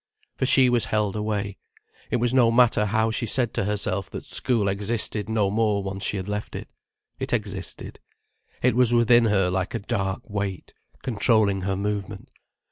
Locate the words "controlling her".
11.03-11.75